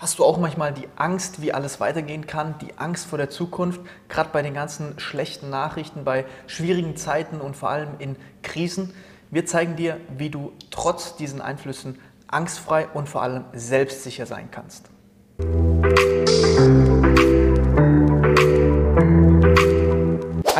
Hast 0.00 0.18
du 0.18 0.24
auch 0.24 0.38
manchmal 0.38 0.72
die 0.72 0.88
Angst, 0.96 1.42
wie 1.42 1.52
alles 1.52 1.78
weitergehen 1.78 2.26
kann, 2.26 2.56
die 2.62 2.78
Angst 2.78 3.04
vor 3.04 3.18
der 3.18 3.28
Zukunft, 3.28 3.82
gerade 4.08 4.30
bei 4.32 4.40
den 4.40 4.54
ganzen 4.54 4.98
schlechten 4.98 5.50
Nachrichten, 5.50 6.04
bei 6.04 6.24
schwierigen 6.46 6.96
Zeiten 6.96 7.38
und 7.38 7.54
vor 7.54 7.68
allem 7.68 7.90
in 7.98 8.16
Krisen? 8.42 8.94
Wir 9.30 9.44
zeigen 9.44 9.76
dir, 9.76 10.00
wie 10.16 10.30
du 10.30 10.52
trotz 10.70 11.16
diesen 11.16 11.42
Einflüssen 11.42 11.98
angstfrei 12.28 12.88
und 12.88 13.10
vor 13.10 13.20
allem 13.20 13.44
selbstsicher 13.52 14.24
sein 14.24 14.48
kannst. 14.50 14.88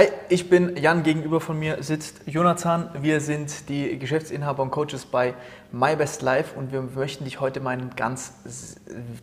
Hi, 0.01 0.09
ich 0.30 0.48
bin 0.48 0.79
Jan. 0.79 1.03
Gegenüber 1.03 1.43
von 1.43 1.59
mir 1.59 1.83
sitzt 1.83 2.23
Jonathan. 2.25 2.89
Wir 3.03 3.21
sind 3.21 3.69
die 3.69 3.98
Geschäftsinhaber 3.98 4.62
und 4.62 4.71
Coaches 4.71 5.05
bei 5.05 5.34
MyBest 5.73 6.23
Life 6.23 6.59
und 6.59 6.73
wir 6.73 6.80
möchten 6.80 7.25
dich 7.25 7.39
heute 7.39 7.61
mal 7.61 7.77
ein 7.77 7.91
ganz 7.96 8.33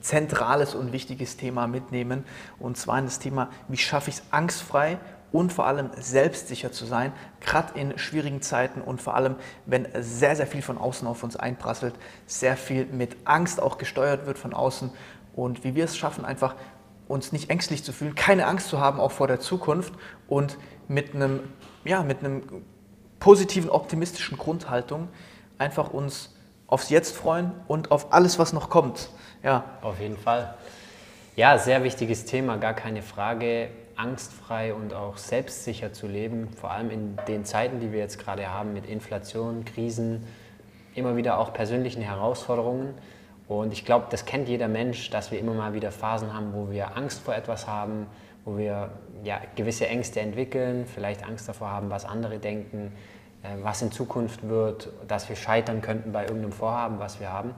zentrales 0.01 0.75
und 0.75 0.93
wichtiges 0.93 1.35
Thema 1.35 1.65
mitnehmen. 1.65 2.25
Und 2.59 2.77
zwar 2.77 2.99
in 2.99 3.05
das 3.05 3.17
Thema, 3.17 3.49
wie 3.67 3.77
schaffe 3.77 4.11
ich 4.11 4.17
es 4.17 4.23
angstfrei 4.29 4.99
und 5.31 5.51
vor 5.51 5.65
allem 5.65 5.89
selbstsicher 5.99 6.71
zu 6.71 6.85
sein, 6.85 7.11
gerade 7.41 7.73
in 7.79 7.97
schwierigen 7.97 8.43
Zeiten 8.43 8.81
und 8.81 9.01
vor 9.01 9.15
allem, 9.15 9.35
wenn 9.65 9.87
sehr, 9.99 10.35
sehr 10.35 10.45
viel 10.45 10.61
von 10.61 10.77
außen 10.77 11.07
auf 11.07 11.23
uns 11.23 11.35
einprasselt, 11.35 11.95
sehr 12.27 12.55
viel 12.55 12.85
mit 12.85 13.17
Angst 13.25 13.59
auch 13.59 13.79
gesteuert 13.79 14.27
wird 14.27 14.37
von 14.37 14.53
außen 14.53 14.91
und 15.35 15.63
wie 15.63 15.73
wir 15.73 15.85
es 15.85 15.97
schaffen, 15.97 16.23
einfach 16.23 16.53
uns 17.07 17.31
nicht 17.31 17.49
ängstlich 17.49 17.83
zu 17.83 17.91
fühlen, 17.91 18.15
keine 18.15 18.47
Angst 18.47 18.69
zu 18.69 18.79
haben, 18.79 18.99
auch 18.99 19.11
vor 19.11 19.27
der 19.27 19.39
Zukunft 19.39 19.93
und 20.27 20.57
mit 20.87 21.15
einem, 21.15 21.41
ja, 21.83 22.03
mit 22.03 22.19
einem 22.19 22.43
positiven, 23.19 23.69
optimistischen 23.69 24.37
Grundhaltung 24.37 25.07
einfach 25.57 25.91
uns 25.91 26.35
aufs 26.67 26.89
Jetzt 26.89 27.15
freuen 27.15 27.51
und 27.67 27.91
auf 27.91 28.13
alles, 28.13 28.39
was 28.39 28.53
noch 28.53 28.69
kommt. 28.69 29.09
Ja. 29.43 29.63
Auf 29.81 29.99
jeden 29.99 30.17
Fall. 30.17 30.55
Ja, 31.35 31.57
sehr 31.57 31.83
wichtiges 31.83 32.25
Thema, 32.25 32.57
gar 32.57 32.73
keine 32.73 33.01
Frage. 33.01 33.69
Angstfrei 33.95 34.75
und 34.75 34.93
auch 34.93 35.17
selbstsicher 35.17 35.91
zu 35.91 36.05
leben, 36.05 36.49
vor 36.49 36.69
allem 36.69 36.91
in 36.91 37.17
den 37.27 37.45
Zeiten, 37.45 37.79
die 37.79 37.91
wir 37.91 37.99
jetzt 37.99 38.19
gerade 38.19 38.47
haben 38.47 38.73
mit 38.73 38.85
Inflation, 38.85 39.65
Krisen, 39.65 40.23
immer 40.93 41.15
wieder 41.15 41.39
auch 41.39 41.51
persönlichen 41.51 42.03
Herausforderungen. 42.03 42.93
Und 43.47 43.71
ich 43.71 43.85
glaube, 43.85 44.07
das 44.09 44.25
kennt 44.25 44.49
jeder 44.49 44.67
Mensch, 44.67 45.09
dass 45.09 45.31
wir 45.31 45.39
immer 45.39 45.53
mal 45.53 45.73
wieder 45.73 45.91
Phasen 45.91 46.33
haben, 46.33 46.53
wo 46.53 46.69
wir 46.69 46.97
Angst 46.97 47.21
vor 47.21 47.33
etwas 47.33 47.67
haben, 47.67 48.07
wo 48.43 48.57
wir 48.57 48.91
ja, 49.23 49.39
gewisse 49.55 49.87
Ängste 49.87 50.19
entwickeln, 50.19 50.85
vielleicht 50.85 51.23
Angst 51.23 51.47
davor 51.47 51.69
haben, 51.69 51.89
was 51.89 52.05
andere 52.05 52.39
denken, 52.39 52.91
äh, 53.43 53.49
was 53.61 53.81
in 53.81 53.91
Zukunft 53.91 54.47
wird, 54.47 54.89
dass 55.07 55.29
wir 55.29 55.35
scheitern 55.35 55.81
könnten 55.81 56.11
bei 56.11 56.23
irgendeinem 56.23 56.51
Vorhaben, 56.51 56.99
was 56.99 57.19
wir 57.19 57.31
haben. 57.31 57.51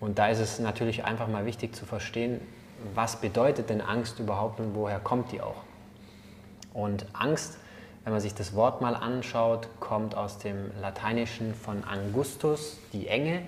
Und 0.00 0.18
da 0.18 0.28
ist 0.28 0.38
es 0.38 0.58
natürlich 0.58 1.04
einfach 1.04 1.28
mal 1.28 1.44
wichtig 1.44 1.74
zu 1.74 1.84
verstehen, 1.84 2.40
was 2.94 3.16
bedeutet 3.16 3.68
denn 3.68 3.82
Angst 3.82 4.18
überhaupt 4.18 4.58
und 4.58 4.74
woher 4.74 5.00
kommt 5.00 5.32
die 5.32 5.42
auch? 5.42 5.62
Und 6.72 7.04
Angst, 7.12 7.58
wenn 8.04 8.12
man 8.12 8.22
sich 8.22 8.34
das 8.34 8.54
Wort 8.54 8.80
mal 8.80 8.94
anschaut, 8.94 9.68
kommt 9.80 10.16
aus 10.16 10.38
dem 10.38 10.70
Lateinischen 10.80 11.54
von 11.54 11.84
Angustus, 11.84 12.78
die 12.92 13.08
Enge. 13.08 13.42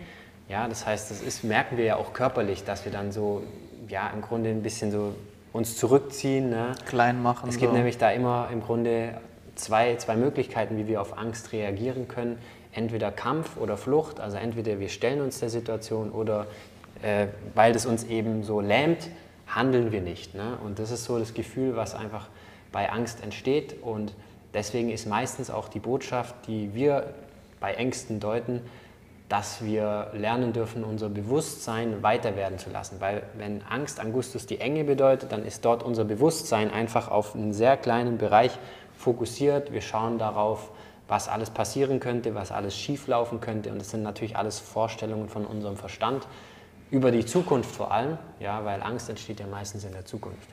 Ja, 0.48 0.69
das 0.69 0.87
heißt, 0.87 1.11
das 1.11 1.23
ist, 1.23 1.45
merken 1.45 1.77
wir 1.77 1.85
ja 1.85 1.97
auch 1.97 2.12
körperlich, 2.12 2.65
dass 2.65 2.85
wir 2.85 2.93
dann 2.93 3.12
so, 3.12 3.43
ja, 3.89 4.11
im 4.11 4.23
Grunde 4.23 4.51
ein 4.51 4.62
bisschen 4.62 4.91
so 4.91 5.15
uns 5.53 5.77
zurückziehen. 5.77 6.51
Ne? 6.51 6.73
Klein 6.87 7.23
machen. 7.23 7.49
Es 7.49 7.59
gibt 7.59 7.73
so. 7.73 7.77
nämlich 7.77 7.99
da 7.99 8.11
immer 8.11 8.49
im 8.53 8.62
Grunde 8.62 9.15
zwei, 9.55 9.97
zwei 9.97 10.17
Möglichkeiten, 10.17 10.77
wie 10.79 10.87
wir 10.87 11.01
auf 11.01 11.19
Angst 11.19 11.53
reagieren 11.53 12.09
können. 12.09 12.39
Entweder 12.73 13.12
Kampf 13.12 13.59
oder 13.59 13.77
Flucht, 13.77 14.19
also 14.19 14.39
entweder 14.39 14.81
wir 14.81 14.89
stellen 14.89 15.21
uns 15.21 15.41
der 15.41 15.51
Situation 15.51 16.11
oder 16.11 16.47
äh, 17.03 17.27
weil 17.55 17.73
das 17.73 17.84
uns 17.84 18.05
eben 18.05 18.45
so 18.45 18.61
lähmt, 18.61 19.09
handeln 19.47 19.93
wir 19.93 20.01
nicht. 20.01 20.34
Ne? 20.34 20.56
Und 20.65 20.79
das 20.79 20.91
ist 20.91 21.05
so 21.05 21.19
das 21.19 21.34
Gefühl, 21.34 21.77
was 21.77 21.95
einfach 21.95 22.29
bei 22.71 22.91
Angst 22.91 23.23
entsteht. 23.23 23.83
Und 23.83 24.15
deswegen 24.55 24.91
ist 24.91 25.06
meistens 25.06 25.51
auch 25.51 25.69
die 25.69 25.81
Botschaft, 25.81 26.34
die 26.47 26.75
wir 26.75 27.12
bei 27.61 27.75
Ängsten 27.75 28.21
deuten, 28.21 28.62
dass 29.32 29.65
wir 29.65 30.09
lernen 30.12 30.53
dürfen, 30.53 30.84
unser 30.84 31.09
Bewusstsein 31.09 32.03
weiter 32.03 32.37
werden 32.37 32.59
zu 32.59 32.69
lassen. 32.69 32.97
Weil 33.00 33.22
wenn 33.32 33.62
Angst 33.62 33.98
Angustus 33.98 34.44
die 34.44 34.60
Enge 34.60 34.84
bedeutet, 34.84 35.32
dann 35.32 35.47
ist 35.47 35.65
dort 35.65 35.82
unser 35.82 36.04
Bewusstsein 36.04 36.70
einfach 36.70 37.10
auf 37.10 37.34
einen 37.34 37.54
sehr 37.54 37.78
kleinen 37.78 38.19
Bereich 38.19 38.59
fokussiert. 38.94 39.72
Wir 39.72 39.81
schauen 39.81 40.19
darauf, 40.19 40.71
was 41.09 41.31
alles 41.31 41.48
passieren 41.48 41.98
könnte, 41.98 42.34
was 42.34 42.53
alles 42.53 42.76
schieflaufen 42.76 43.41
könnte. 43.41 43.72
Und 43.72 43.78
das 43.78 43.88
sind 43.88 44.03
natürlich 44.03 44.37
alles 44.37 44.60
Vorstellungen 44.60 45.31
von 45.31 45.47
unserem 45.47 45.78
Verstand 45.78 46.26
über 46.91 47.10
die 47.10 47.25
Zukunft 47.25 47.75
vor 47.75 47.91
allem, 47.91 48.19
ja, 48.38 48.66
weil 48.66 48.82
Angst 48.82 49.09
entsteht 49.09 49.41
ja 49.41 49.47
meistens 49.47 49.84
in 49.84 49.92
der 49.92 50.04
Zukunft. 50.04 50.47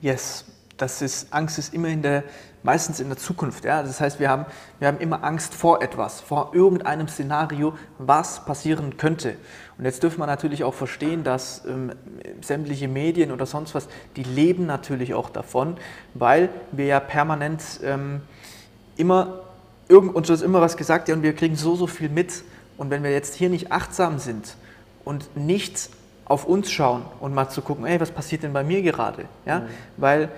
Yes, 0.00 0.44
das 0.80 1.02
ist, 1.02 1.32
Angst 1.32 1.58
ist 1.58 1.74
immer 1.74 1.88
in 1.88 2.02
der, 2.02 2.24
meistens 2.62 3.00
in 3.00 3.08
der 3.08 3.18
Zukunft. 3.18 3.64
Ja? 3.64 3.82
Das 3.82 4.00
heißt, 4.00 4.20
wir 4.20 4.28
haben, 4.28 4.46
wir 4.78 4.88
haben 4.88 4.98
immer 4.98 5.24
Angst 5.24 5.54
vor 5.54 5.82
etwas, 5.82 6.20
vor 6.20 6.50
irgendeinem 6.54 7.08
Szenario, 7.08 7.74
was 7.98 8.44
passieren 8.44 8.96
könnte. 8.96 9.36
Und 9.78 9.84
jetzt 9.84 10.02
dürfen 10.02 10.18
wir 10.20 10.26
natürlich 10.26 10.64
auch 10.64 10.74
verstehen, 10.74 11.24
dass 11.24 11.64
ähm, 11.66 11.92
sämtliche 12.42 12.88
Medien 12.88 13.32
oder 13.32 13.46
sonst 13.46 13.74
was, 13.74 13.88
die 14.16 14.24
leben 14.24 14.66
natürlich 14.66 15.14
auch 15.14 15.30
davon, 15.30 15.76
weil 16.14 16.48
wir 16.72 16.86
ja 16.86 17.00
permanent 17.00 17.62
ähm, 17.82 18.22
immer, 18.96 19.40
irgend, 19.88 20.14
uns 20.14 20.30
ist 20.30 20.42
immer 20.42 20.60
was 20.60 20.76
gesagt 20.76 21.08
ja, 21.08 21.14
und 21.14 21.22
wir 21.22 21.34
kriegen 21.34 21.56
so, 21.56 21.76
so 21.76 21.86
viel 21.86 22.08
mit. 22.08 22.44
Und 22.76 22.90
wenn 22.90 23.02
wir 23.02 23.10
jetzt 23.10 23.34
hier 23.34 23.50
nicht 23.50 23.72
achtsam 23.72 24.18
sind 24.18 24.56
und 25.04 25.36
nicht 25.36 25.90
auf 26.30 26.44
uns 26.44 26.70
schauen 26.70 27.02
und 27.18 27.34
mal 27.34 27.48
zu 27.48 27.60
gucken, 27.60 27.84
ey, 27.86 28.00
was 28.00 28.12
passiert 28.12 28.44
denn 28.44 28.52
bei 28.52 28.62
mir 28.62 28.82
gerade? 28.82 29.24
Ja? 29.46 29.60
Mhm. 29.60 29.64
Weil 29.96 30.28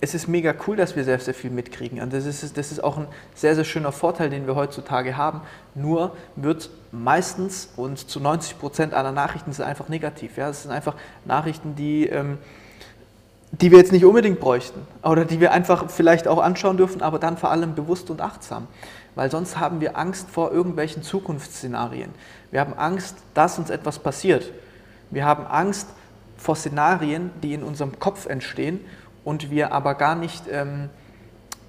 es 0.00 0.14
ist 0.14 0.28
mega 0.28 0.54
cool, 0.66 0.76
dass 0.76 0.96
wir 0.96 1.04
sehr, 1.04 1.18
sehr 1.18 1.34
viel 1.34 1.50
mitkriegen. 1.50 2.00
Und 2.00 2.12
das 2.12 2.26
ist, 2.26 2.56
das 2.56 2.72
ist 2.72 2.82
auch 2.82 2.98
ein 2.98 3.06
sehr, 3.34 3.54
sehr 3.54 3.64
schöner 3.64 3.92
Vorteil, 3.92 4.28
den 4.30 4.46
wir 4.46 4.54
heutzutage 4.54 5.16
haben. 5.16 5.40
Nur 5.74 6.14
wird 6.36 6.68
meistens 6.92 7.70
und 7.76 8.08
zu 8.10 8.20
90 8.20 8.58
Prozent 8.58 8.94
aller 8.94 9.12
Nachrichten 9.12 9.52
sind 9.52 9.64
einfach 9.64 9.88
negativ. 9.88 10.36
Ja? 10.36 10.48
Das 10.48 10.62
sind 10.62 10.72
einfach 10.72 10.94
Nachrichten, 11.24 11.74
die, 11.74 12.06
ähm, 12.06 12.38
die 13.52 13.70
wir 13.70 13.78
jetzt 13.78 13.92
nicht 13.92 14.04
unbedingt 14.04 14.40
bräuchten 14.40 14.80
oder 15.02 15.24
die 15.24 15.40
wir 15.40 15.52
einfach 15.52 15.88
vielleicht 15.90 16.28
auch 16.28 16.38
anschauen 16.38 16.76
dürfen, 16.76 17.00
aber 17.00 17.18
dann 17.18 17.38
vor 17.38 17.50
allem 17.50 17.74
bewusst 17.74 18.10
und 18.10 18.20
achtsam. 18.20 18.66
Weil 19.14 19.30
sonst 19.30 19.58
haben 19.58 19.80
wir 19.80 19.96
Angst 19.96 20.28
vor 20.28 20.52
irgendwelchen 20.52 21.02
Zukunftsszenarien. 21.02 22.10
Wir 22.50 22.60
haben 22.60 22.74
Angst, 22.74 23.16
dass 23.32 23.58
uns 23.58 23.70
etwas 23.70 24.00
passiert. 24.00 24.50
Wir 25.10 25.24
haben 25.24 25.46
Angst 25.46 25.86
vor 26.36 26.56
Szenarien, 26.56 27.30
die 27.42 27.54
in 27.54 27.62
unserem 27.62 27.98
Kopf 28.00 28.26
entstehen 28.26 28.80
und 29.24 29.50
wir 29.50 29.72
aber 29.72 29.94
gar 29.94 30.14
nicht, 30.14 30.44
ähm, 30.50 30.90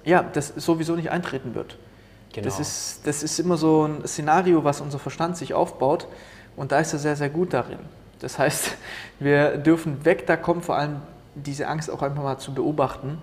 ja, 0.04 0.22
das 0.22 0.48
sowieso 0.56 0.94
nicht 0.94 1.10
eintreten 1.10 1.54
wird. 1.54 1.78
Genau. 2.32 2.44
Das, 2.44 2.60
ist, 2.60 3.06
das 3.06 3.22
ist 3.22 3.38
immer 3.38 3.56
so 3.56 3.86
ein 3.86 4.06
Szenario, 4.06 4.62
was 4.62 4.80
unser 4.80 4.98
Verstand 4.98 5.36
sich 5.36 5.54
aufbaut 5.54 6.06
und 6.56 6.72
da 6.72 6.80
ist 6.80 6.92
er 6.92 6.98
sehr, 6.98 7.16
sehr 7.16 7.30
gut 7.30 7.52
darin. 7.52 7.78
Das 8.20 8.38
heißt, 8.38 8.76
wir 9.18 9.56
dürfen 9.56 10.04
weg 10.04 10.26
da 10.26 10.36
kommen, 10.36 10.62
vor 10.62 10.76
allem 10.76 11.00
diese 11.34 11.68
Angst 11.68 11.90
auch 11.90 12.02
einfach 12.02 12.22
mal 12.22 12.38
zu 12.38 12.54
beobachten 12.54 13.18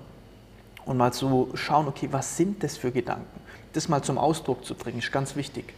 und 0.86 0.98
mal 0.98 1.14
zu 1.14 1.50
schauen, 1.54 1.88
okay, 1.88 2.10
was 2.12 2.38
sind 2.38 2.64
das 2.64 2.78
für 2.78 2.92
Gedanken? 2.92 3.40
Das 3.74 3.90
mal 3.90 4.02
zum 4.02 4.18
Ausdruck 4.18 4.66
zu 4.66 4.76
bringen, 4.76 5.00
ist 5.00 5.12
ganz 5.12 5.36
wichtig. 5.36 5.74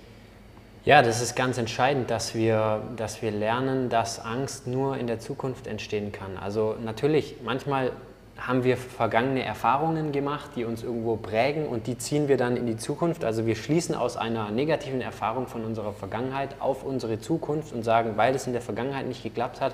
Ja, 0.84 1.02
das 1.02 1.22
ist 1.22 1.36
ganz 1.36 1.58
entscheidend, 1.58 2.12
dass 2.12 2.36
wir, 2.36 2.84
dass 2.96 3.22
wir 3.22 3.32
lernen, 3.32 3.90
dass 3.90 4.20
Angst 4.20 4.68
nur 4.68 4.98
in 4.98 5.08
der 5.08 5.20
Zukunft 5.20 5.66
entstehen 5.66 6.12
kann. 6.12 6.38
Also 6.38 6.76
natürlich, 6.84 7.38
manchmal 7.44 7.92
haben 8.38 8.64
wir 8.64 8.76
vergangene 8.76 9.44
Erfahrungen 9.44 10.12
gemacht, 10.12 10.52
die 10.56 10.66
uns 10.66 10.84
irgendwo 10.84 11.16
prägen 11.16 11.68
und 11.68 11.88
die 11.88 11.98
ziehen 11.98 12.28
wir 12.28 12.38
dann 12.38 12.58
in 12.58 12.68
die 12.68 12.76
Zukunft. 12.78 13.24
Also 13.24 13.46
wir 13.46 13.56
schließen 13.56 13.96
aus 13.96 14.18
einer 14.18 14.52
negativen 14.52 15.02
Erfahrung 15.02 15.48
von 15.48 15.64
unserer 15.64 15.94
Vergangenheit 15.94 16.56
auf 16.60 16.84
unsere 16.84 17.20
Zukunft 17.20 17.74
und 17.74 17.84
sagen, 17.84 18.18
weil 18.18 18.36
es 18.36 18.46
in 18.46 18.54
der 18.54 18.62
Vergangenheit 18.62 19.08
nicht 19.08 19.24
geklappt 19.24 19.62
hat, 19.62 19.74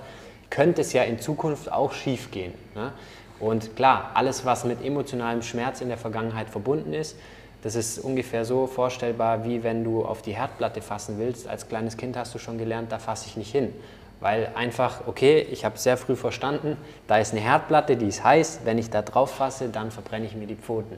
könnte 0.50 0.82
es 0.82 0.94
ja 0.94 1.04
in 1.04 1.20
Zukunft 1.20 1.72
auch 1.72 1.94
schief 1.94 2.30
gehen. 2.30 2.54
Ne? 2.76 2.92
Und 3.40 3.76
klar, 3.76 4.12
alles, 4.14 4.46
was 4.46 4.66
mit 4.66 4.86
emotionalem 4.86 5.42
Schmerz 5.42 5.82
in 5.82 5.88
der 5.88 5.98
Vergangenheit 5.98 6.50
verbunden 6.50 6.94
ist, 6.94 7.18
das 7.64 7.76
ist 7.76 8.00
ungefähr 8.00 8.46
so 8.46 8.68
vorstellbar, 8.68 9.44
wie 9.46 9.64
wenn 9.64 9.84
du 9.84 10.04
auf 10.04 10.22
die 10.22 10.34
Herdplatte 10.34 10.82
fassen 10.82 11.20
willst. 11.20 11.48
Als 11.48 11.68
kleines 11.68 11.98
Kind 11.98 12.18
hast 12.18 12.34
du 12.34 12.40
schon 12.40 12.58
gelernt, 12.58 12.92
da 12.92 13.00
fasse 13.00 13.28
ich 13.28 13.38
nicht 13.38 13.52
hin. 13.52 13.74
Weil 14.22 14.52
einfach, 14.56 15.08
okay, 15.08 15.46
ich 15.52 15.66
habe 15.66 15.78
sehr 15.78 15.98
früh 15.98 16.16
verstanden, 16.16 16.78
da 17.08 17.18
ist 17.18 17.34
eine 17.34 17.42
Herdplatte, 17.42 17.98
die 17.98 18.08
ist 18.08 18.24
heiß, 18.24 18.62
wenn 18.64 18.78
ich 18.78 18.90
da 18.90 19.02
drauf 19.02 19.32
fasse, 19.32 19.70
dann 19.70 19.92
verbrenne 19.92 20.26
ich 20.26 20.36
mir 20.36 20.48
die 20.48 20.56
Pfoten. 20.56 20.98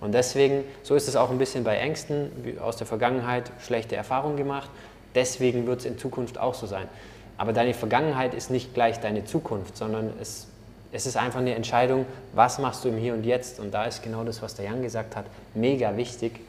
Und 0.00 0.14
deswegen, 0.14 0.64
so 0.82 0.94
ist 0.94 1.08
es 1.08 1.16
auch 1.16 1.30
ein 1.30 1.38
bisschen 1.38 1.64
bei 1.64 1.76
Ängsten, 1.76 2.30
aus 2.62 2.76
der 2.76 2.86
Vergangenheit 2.86 3.50
schlechte 3.60 3.96
Erfahrungen 3.96 4.36
gemacht, 4.36 4.70
deswegen 5.14 5.66
wird 5.66 5.80
es 5.80 5.84
in 5.84 5.98
Zukunft 5.98 6.38
auch 6.38 6.54
so 6.54 6.66
sein. 6.66 6.88
Aber 7.36 7.52
deine 7.52 7.74
Vergangenheit 7.74 8.34
ist 8.34 8.50
nicht 8.50 8.72
gleich 8.72 9.00
deine 9.00 9.24
Zukunft, 9.24 9.76
sondern 9.76 10.12
es, 10.20 10.46
es 10.92 11.06
ist 11.06 11.16
einfach 11.16 11.40
eine 11.40 11.54
Entscheidung, 11.54 12.06
was 12.34 12.58
machst 12.58 12.84
du 12.84 12.88
im 12.88 12.98
Hier 12.98 13.14
und 13.14 13.24
Jetzt. 13.24 13.58
Und 13.60 13.72
da 13.72 13.84
ist 13.84 14.02
genau 14.02 14.24
das, 14.24 14.42
was 14.42 14.54
der 14.54 14.66
Jan 14.66 14.82
gesagt 14.82 15.16
hat, 15.16 15.24
mega 15.54 15.96
wichtig, 15.96 16.40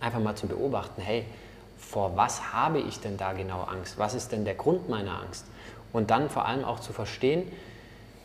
einfach 0.00 0.20
mal 0.20 0.34
zu 0.34 0.46
beobachten, 0.46 1.00
hey, 1.00 1.24
vor 1.94 2.16
was 2.16 2.52
habe 2.52 2.78
ich 2.78 3.00
denn 3.00 3.16
da 3.16 3.32
genau 3.32 3.62
Angst? 3.62 3.98
Was 3.98 4.14
ist 4.14 4.32
denn 4.32 4.44
der 4.44 4.54
Grund 4.54 4.88
meiner 4.88 5.20
Angst? 5.22 5.46
und 5.94 6.10
dann 6.10 6.28
vor 6.28 6.44
allem 6.44 6.64
auch 6.64 6.80
zu 6.80 6.92
verstehen, 6.92 7.44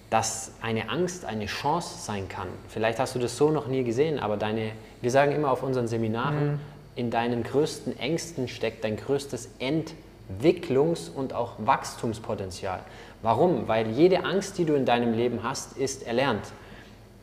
dass 0.10 0.54
eine 0.62 0.90
Angst 0.90 1.24
eine 1.24 1.46
Chance 1.46 2.00
sein 2.00 2.28
kann. 2.28 2.48
Vielleicht 2.68 3.00
hast 3.00 3.16
du 3.16 3.20
das 3.20 3.38
so 3.38 3.52
noch 3.52 3.68
nie 3.68 3.84
gesehen, 3.84 4.20
aber 4.20 4.36
deine, 4.36 4.72
wir 5.02 5.12
sagen 5.12 5.32
immer 5.32 5.52
auf 5.52 5.62
unseren 5.62 5.88
Seminaren, 5.88 6.54
mhm. 6.54 6.60
in 6.96 7.12
deinen 7.12 7.44
größten 7.44 7.98
Ängsten 7.98 8.48
steckt 8.48 8.84
dein 8.84 8.98
größtes 8.98 9.52
Entwicklungs- 9.60 11.12
und 11.14 11.34
auch 11.34 11.54
Wachstumspotenzial. 11.60 12.80
Warum? 13.22 13.68
Weil 13.68 13.92
jede 13.92 14.26
Angst, 14.26 14.58
die 14.58 14.66
du 14.66 14.74
in 14.74 14.86
deinem 14.86 15.14
Leben 15.14 15.42
hast, 15.44 15.78
ist 15.78 16.08
erlernt. 16.08 16.52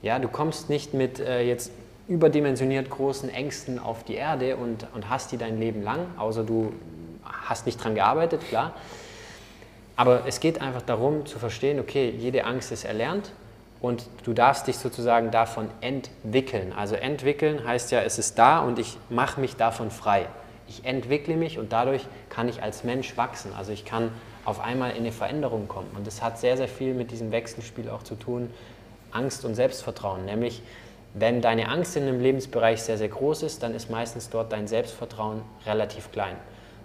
Ja, 0.03 0.21
du 0.21 0.29
kommst 0.29 0.71
nicht 0.71 0.95
mit 0.95 1.19
äh, 1.19 1.43
jetzt 1.43 1.73
überdimensioniert 2.09 2.89
großen 2.91 3.29
Ängsten 3.29 3.79
auf 3.79 4.05
die 4.05 4.15
Erde 4.15 4.57
und, 4.57 4.87
und 4.95 5.11
hast 5.11 5.33
die 5.33 5.39
dein 5.39 5.59
Leben 5.59 5.83
lang, 5.83 6.07
außer 6.17 6.45
du 6.45 6.73
hast 7.25 7.67
nicht 7.67 7.83
dran 7.83 7.95
gearbeitet, 7.95 8.43
klar. 8.49 8.75
Aber 9.97 10.27
es 10.27 10.41
geht 10.41 10.61
einfach 10.61 10.83
darum 10.83 11.27
zu 11.27 11.39
verstehen, 11.39 11.81
okay, 11.81 12.11
jede 12.11 12.45
Angst 12.45 12.71
ist 12.71 12.85
erlernt 12.85 13.33
und 13.81 14.07
du 14.25 14.33
darfst 14.35 14.67
dich 14.67 14.79
sozusagen 14.79 15.31
davon 15.31 15.69
entwickeln. 15.81 16.73
Also 16.77 16.95
entwickeln 16.95 17.67
heißt 17.67 17.91
ja, 17.93 18.03
es 18.03 18.19
ist 18.19 18.39
da 18.39 18.61
und 18.61 18.79
ich 18.79 18.99
mache 19.09 19.41
mich 19.41 19.57
davon 19.57 19.91
frei. 19.91 20.27
Ich 20.69 20.85
entwickle 20.85 21.37
mich 21.37 21.59
und 21.59 21.73
dadurch 21.73 22.07
kann 22.29 22.49
ich 22.49 22.63
als 22.63 22.85
Mensch 22.85 23.17
wachsen. 23.17 23.53
Also 23.57 23.73
ich 23.73 23.85
kann 23.85 24.11
auf 24.45 24.61
einmal 24.61 24.91
in 24.91 24.99
eine 24.99 25.13
Veränderung 25.13 25.69
kommen. 25.69 25.91
Und 25.97 26.07
das 26.07 26.23
hat 26.23 26.39
sehr, 26.39 26.57
sehr 26.57 26.69
viel 26.69 26.95
mit 26.95 27.11
diesem 27.11 27.33
Wechselspiel 27.33 27.89
auch 27.89 28.03
zu 28.03 28.17
tun, 28.17 28.51
Angst 29.13 29.45
und 29.45 29.55
Selbstvertrauen. 29.55 30.25
Nämlich, 30.25 30.63
wenn 31.19 31.41
deine 31.41 31.69
Angst 31.71 31.97
in 31.97 32.03
einem 32.03 32.21
Lebensbereich 32.21 32.83
sehr, 32.83 32.99
sehr 32.99 33.09
groß 33.09 33.43
ist, 33.45 33.63
dann 33.63 33.75
ist 33.75 33.91
meistens 33.91 34.29
dort 34.29 34.53
dein 34.53 34.69
Selbstvertrauen 34.69 35.41
relativ 35.65 36.13
klein. 36.13 36.37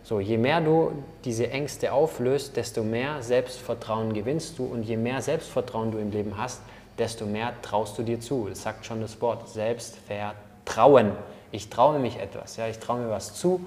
So, 0.03 0.19
je 0.19 0.37
mehr 0.37 0.61
du 0.61 0.91
diese 1.25 1.49
Ängste 1.51 1.91
auflöst, 1.91 2.55
desto 2.55 2.81
mehr 2.81 3.21
Selbstvertrauen 3.21 4.13
gewinnst 4.13 4.57
du 4.57 4.65
und 4.65 4.83
je 4.83 4.95
mehr 4.95 5.21
Selbstvertrauen 5.21 5.91
du 5.91 5.97
im 5.97 6.11
Leben 6.11 6.37
hast, 6.37 6.61
desto 6.97 7.25
mehr 7.25 7.53
traust 7.61 7.97
du 7.97 8.03
dir 8.03 8.21
zu. 8.21 8.47
Das 8.49 8.63
sagt 8.63 8.85
schon 8.85 9.01
das 9.01 9.19
Wort 9.21 9.49
Selbstvertrauen. 9.49 11.11
Ich 11.51 11.69
traue 11.69 11.99
mich 11.99 12.17
etwas, 12.17 12.55
ja, 12.55 12.67
ich 12.67 12.79
traue 12.79 13.01
mir 13.01 13.09
was 13.09 13.33
zu 13.33 13.65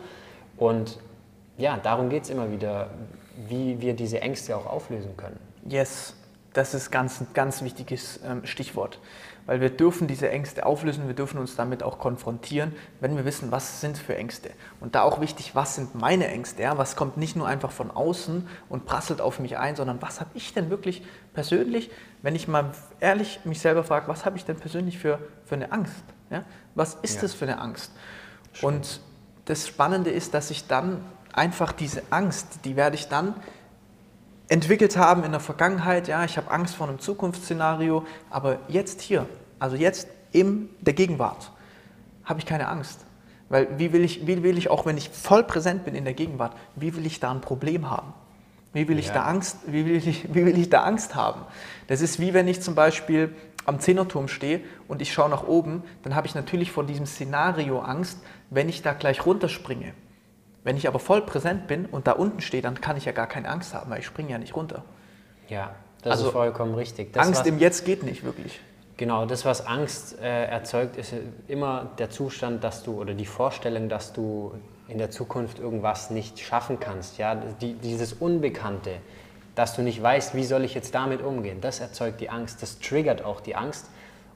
und 0.56 0.99
ja, 1.58 1.76
darum 1.76 2.08
geht 2.08 2.25
es 2.25 2.31
immer 2.31 2.50
wieder, 2.50 2.88
wie 3.49 3.81
wir 3.82 3.94
diese 3.94 4.20
Ängste 4.22 4.56
auch 4.56 4.66
auflösen 4.66 5.14
können. 5.16 5.38
Yes, 5.69 6.14
das 6.55 6.72
ist 6.72 6.90
ganz, 6.90 7.20
ein 7.20 7.26
ganz 7.34 7.62
wichtiges 7.62 8.19
ähm, 8.25 8.46
Stichwort 8.46 8.99
weil 9.46 9.61
wir 9.61 9.70
dürfen 9.70 10.06
diese 10.06 10.31
Ängste 10.31 10.64
auflösen, 10.67 11.06
wir 11.06 11.14
dürfen 11.14 11.38
uns 11.38 11.56
damit 11.56 11.82
auch 11.82 11.99
konfrontieren, 11.99 12.75
wenn 13.00 13.17
wir 13.17 13.25
wissen, 13.25 13.50
was 13.50 13.81
sind 13.81 13.99
für 13.99 14.17
Ängste. 14.17 14.50
Und 14.81 14.94
da 14.94 15.02
auch 15.02 15.20
wichtig, 15.20 15.55
was 15.55 15.75
sind 15.75 15.94
meine 15.94 16.29
Ängste, 16.29 16.62
ja? 16.62 16.79
was 16.79 16.96
kommt 16.96 17.17
nicht 17.17 17.37
nur 17.37 17.46
einfach 17.46 17.70
von 17.70 17.91
außen 17.91 18.49
und 18.69 18.87
prasselt 18.87 19.20
auf 19.20 19.38
mich 19.38 19.58
ein, 19.58 19.76
sondern 19.76 20.00
was 20.00 20.20
habe 20.20 20.31
ich 20.35 20.55
denn 20.55 20.70
wirklich 20.70 21.02
persönlich, 21.35 21.91
wenn 22.23 22.35
ich 22.35 22.49
mal 22.49 22.73
ehrlich 23.00 23.41
mich 23.44 23.61
selber 23.61 23.85
frage, 23.85 24.08
was 24.08 24.25
habe 24.25 24.37
ich 24.37 24.44
denn 24.44 24.56
persönlich 24.56 24.99
für, 24.99 25.19
für 25.44 25.56
eine 25.56 25.73
Angst? 25.73 26.05
Ja? 26.31 26.44
Was 26.75 26.94
ist 27.02 27.17
ja. 27.17 27.23
das 27.23 27.35
für 27.35 27.44
eine 27.44 27.58
Angst? 27.58 27.93
Schön. 28.52 28.69
Und 28.69 29.00
das 29.44 29.69
Spannende 29.69 30.11
ist, 30.11 30.32
dass 30.32 30.50
ich 30.50 30.67
dann 30.67 31.05
einfach 31.32 31.73
diese 31.73 32.02
Angst, 32.11 32.61
die 32.64 32.76
werde 32.76 32.97
ich 32.97 33.08
dann 33.08 33.35
entwickelt 34.49 34.96
haben 34.96 35.25
in 35.25 35.31
der 35.32 35.41
Vergangenheit, 35.41 36.08
ja, 36.08 36.25
ich 36.25 36.37
habe 36.37 36.50
Angst 36.50 36.75
vor 36.75 36.88
einem 36.88 36.99
Zukunftsszenario, 36.99 38.05
aber 38.31 38.58
jetzt 38.69 39.00
hier, 39.00 39.26
also 39.58 39.76
jetzt 39.76 40.08
in 40.32 40.69
der 40.81 40.93
Gegenwart, 40.93 41.50
habe 42.25 42.41
ich 42.41 42.46
keine 42.46 42.69
Angst. 42.69 43.00
Weil 43.49 43.79
wie 43.79 43.93
will, 43.93 44.05
ich, 44.05 44.26
wie 44.26 44.43
will 44.43 44.58
ich, 44.58 44.70
auch 44.70 44.87
wenn 44.87 44.96
ich 44.96 45.11
voll 45.11 45.44
präsent 45.44 45.85
bin 45.85 45.94
in 45.94 46.05
der 46.05 46.14
Gegenwart, 46.14 46.56
wie 46.76 46.96
will 46.96 47.06
ich 47.06 47.20
da 47.20 47.31
ein 47.31 47.41
Problem 47.41 47.91
haben? 47.91 48.12
Wie 48.73 48.88
will 48.88 48.99
ich, 48.99 49.08
ja. 49.08 49.14
da, 49.14 49.25
Angst, 49.25 49.58
wie 49.67 49.87
will 49.87 49.96
ich, 49.96 50.35
wie 50.35 50.44
will 50.44 50.58
ich 50.58 50.69
da 50.69 50.82
Angst 50.82 51.14
haben? 51.14 51.43
Das 51.87 52.00
ist 52.00 52.19
wie 52.19 52.35
wenn 52.35 52.49
ich 52.49 52.61
zum 52.61 52.75
Beispiel 52.75 53.35
am 53.67 53.79
Zehnerturm 53.79 54.29
stehe 54.29 54.61
und 54.88 55.00
ich 55.00 55.12
schaue 55.12 55.31
nach 55.31 55.47
oben, 55.47 55.85
dann 56.02 56.14
habe 56.14 56.26
ich 56.26 56.35
natürlich 56.35 56.73
vor 56.73 56.85
diesem 56.85 57.06
Szenario 57.06 57.81
Angst, 57.81 58.19
wenn 58.50 58.69
ich 58.69 58.82
da 58.82 58.93
gleich 58.93 59.25
runterspringe. 59.25 59.94
Wenn 60.64 60.76
ich 60.76 60.88
aber 60.88 60.99
voll 60.99 61.22
präsent 61.22 61.66
bin 61.66 61.87
und 61.87 62.06
da 62.06 62.12
unten 62.12 62.40
stehe, 62.40 62.62
dann 62.62 62.81
kann 62.81 62.96
ich 62.96 63.05
ja 63.05 63.12
gar 63.12 63.26
keine 63.26 63.49
Angst 63.49 63.75
haben, 63.75 63.90
weil 63.90 64.00
ich 64.00 64.06
springe 64.06 64.31
ja 64.31 64.38
nicht 64.38 64.56
runter. 64.56 64.82
Ja, 65.49 65.75
das 66.02 66.12
also, 66.12 66.26
ist 66.26 66.32
vollkommen 66.32 66.75
richtig. 66.75 67.12
Das, 67.12 67.26
Angst 67.26 67.40
was, 67.40 67.46
im 67.46 67.58
Jetzt 67.58 67.84
geht 67.84 68.02
nicht 68.02 68.25
wirklich. 68.25 68.61
Genau, 68.96 69.26
das, 69.26 69.44
was 69.44 69.66
Angst 69.66 70.19
äh, 70.20 70.46
erzeugt, 70.46 70.96
ist 70.96 71.12
immer 71.49 71.90
der 71.99 72.11
Zustand, 72.11 72.64
dass 72.64 72.82
du 72.82 73.00
oder 73.00 73.12
die 73.12 73.26
Vorstellung, 73.26 73.88
dass 73.88 74.12
du 74.12 74.55
in 74.88 74.99
der 74.99 75.11
Zukunft 75.11 75.58
irgendwas 75.58 76.11
nicht 76.11 76.40
schaffen 76.40 76.81
kannst. 76.81 77.19
Ja? 77.19 77.34
Die, 77.34 77.75
dieses 77.75 78.12
Unbekannte, 78.14 78.96
dass 79.55 79.76
du 79.76 79.82
nicht 79.82 80.02
weißt, 80.02 80.34
wie 80.34 80.44
soll 80.44 80.64
ich 80.64 80.75
jetzt 80.75 80.94
damit 80.94 81.22
umgehen, 81.22 81.61
das 81.61 81.81
erzeugt 81.81 82.20
die 82.20 82.31
Angst, 82.31 82.62
das 82.62 82.78
triggert 82.78 83.22
auch 83.22 83.40
die 83.40 83.55
Angst. 83.56 83.90